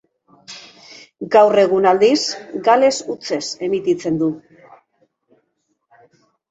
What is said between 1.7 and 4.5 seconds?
aldiz, gales hutsez emititzen du.